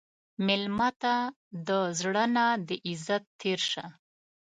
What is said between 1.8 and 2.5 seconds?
زړه نه